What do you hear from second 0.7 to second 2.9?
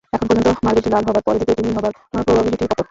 লাল হবার পরে দ্বিতীয়টি নীল হবার প্রবাবিলিটি কত?